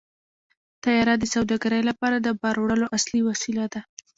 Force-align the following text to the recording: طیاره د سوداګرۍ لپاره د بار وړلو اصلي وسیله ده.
طیاره 0.83 1.13
د 1.19 1.23
سوداګرۍ 1.33 1.81
لپاره 1.89 2.15
د 2.19 2.27
بار 2.41 2.55
وړلو 2.59 2.87
اصلي 2.97 3.21
وسیله 3.29 3.65
ده. 3.73 3.81